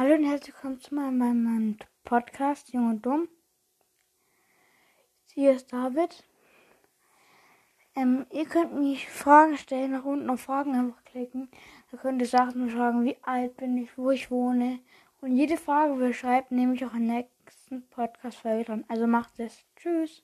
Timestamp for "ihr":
8.30-8.46, 12.22-12.28, 16.06-16.14